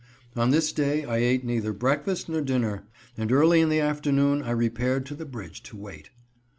On 0.35 0.49
this 0.49 0.71
day 0.71 1.05
I 1.05 1.17
ate 1.17 1.45
neither 1.45 1.73
breakfast 1.73 2.27
nor 2.27 2.41
dinner, 2.41 2.87
and 3.17 3.31
early 3.31 3.61
in 3.61 3.69
the 3.69 3.79
afternoon 3.81 4.41
I 4.41 4.49
repaired 4.49 5.05
to 5.05 5.13
the 5.15 5.25
bridge 5.27 5.61
to 5.61 5.77
wait. 5.77 6.09